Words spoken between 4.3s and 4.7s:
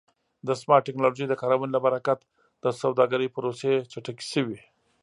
شوې.